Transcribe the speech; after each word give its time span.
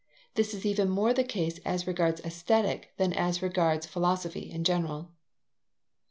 This 0.33 0.55
is 0.55 0.65
even 0.65 0.89
more 0.89 1.13
the 1.13 1.23
case 1.23 1.59
as 1.63 1.85
regards 1.85 2.21
Aesthetic 2.21 2.91
than 2.97 3.13
as 3.13 3.43
regards 3.43 3.85
philosophy 3.85 4.49
in 4.49 4.63
general. 4.63 5.11